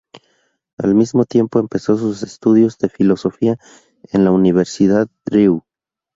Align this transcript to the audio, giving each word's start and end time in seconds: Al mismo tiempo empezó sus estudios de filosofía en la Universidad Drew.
Al 0.79 0.95
mismo 0.95 1.25
tiempo 1.25 1.59
empezó 1.59 1.95
sus 1.95 2.23
estudios 2.23 2.79
de 2.79 2.89
filosofía 2.89 3.57
en 4.11 4.23
la 4.25 4.31
Universidad 4.31 5.07
Drew. 5.25 5.63